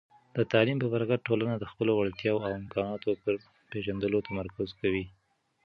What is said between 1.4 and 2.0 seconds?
د خپلو